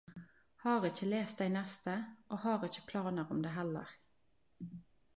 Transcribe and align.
Har 0.63 0.87
ikkje 0.89 1.09
lest 1.09 1.43
dei 1.43 1.51
neste 1.57 1.95
og 2.33 2.43
har 2.47 2.67
ikkje 2.71 2.87
planer 2.91 3.31
om 3.37 3.45
det 3.47 3.55
heller. 3.61 3.97